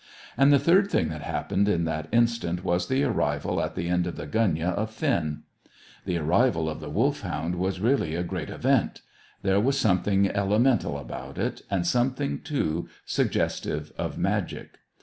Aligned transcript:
And 0.35 0.51
the 0.51 0.57
third 0.57 0.89
thing 0.89 1.09
that 1.09 1.21
happened 1.21 1.69
in 1.69 1.83
that 1.83 2.07
instant 2.11 2.63
was 2.63 2.87
the 2.87 3.03
arrival 3.03 3.61
at 3.61 3.75
the 3.75 3.87
end 3.87 4.07
of 4.07 4.15
the 4.15 4.25
gunyah 4.25 4.71
of 4.71 4.89
Finn. 4.89 5.43
The 6.05 6.17
arrival 6.17 6.67
of 6.67 6.79
the 6.79 6.89
Wolfhound 6.89 7.53
was 7.53 7.79
really 7.79 8.15
a 8.15 8.23
great 8.23 8.49
event. 8.49 9.01
There 9.43 9.59
was 9.59 9.77
something 9.79 10.27
elemental 10.27 10.97
about 10.97 11.37
it, 11.37 11.61
and 11.69 11.85
something, 11.85 12.39
too, 12.41 12.89
suggestive 13.05 13.91
of 13.95 14.17
magic. 14.17 14.79